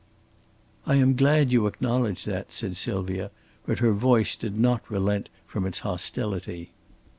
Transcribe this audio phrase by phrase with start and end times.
[0.87, 3.29] "I am glad you acknowledge that," said Sylvia,
[3.67, 6.71] but her voice did not relent from its hostility.